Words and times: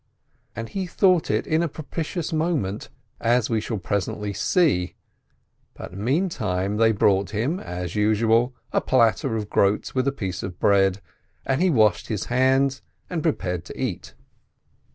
And 0.55 0.69
he 0.69 0.87
thought 0.87 1.29
it 1.29 1.45
in 1.45 1.61
a 1.61 1.67
propitious 1.67 2.33
moment, 2.33 2.89
as 3.19 3.51
we 3.51 3.61
shall 3.61 3.77
presently 3.77 4.33
see, 4.33 4.95
but 5.75 5.93
meantime 5.93 6.77
they 6.77 6.91
brought 6.91 7.29
him, 7.35 7.59
as 7.59 7.93
usual, 7.93 8.55
a 8.73 8.81
platter 8.81 9.35
of 9.35 9.47
groats 9.47 9.93
with 9.93 10.07
a 10.07 10.11
piece 10.11 10.41
of 10.41 10.57
bread, 10.59 11.01
and 11.45 11.61
he 11.61 11.69
washed 11.69 12.07
his 12.07 12.25
hands, 12.33 12.81
and 13.11 13.21
prepared 13.21 13.63
to 13.65 13.79
eat. 13.79 14.15